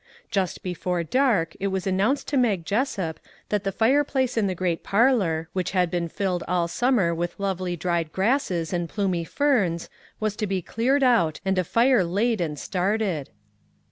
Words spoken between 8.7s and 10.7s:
and plumy ferns, was to be